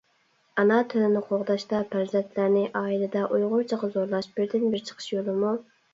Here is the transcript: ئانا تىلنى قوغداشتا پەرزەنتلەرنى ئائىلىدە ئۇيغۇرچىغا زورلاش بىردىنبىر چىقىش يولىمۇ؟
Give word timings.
ئانا 0.61 0.77
تىلنى 0.93 1.21
قوغداشتا 1.27 1.81
پەرزەنتلەرنى 1.91 2.63
ئائىلىدە 2.81 3.21
ئۇيغۇرچىغا 3.37 3.91
زورلاش 3.99 4.31
بىردىنبىر 4.39 4.87
چىقىش 4.91 5.13
يولىمۇ؟ 5.17 5.53